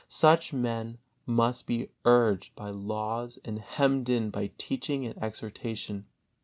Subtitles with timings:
[0.07, 0.97] Such men
[1.27, 6.07] must be urged by laws and hemmed in by teaching and exhortation.